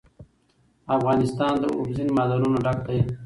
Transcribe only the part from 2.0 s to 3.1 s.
معدنونه ډک دی.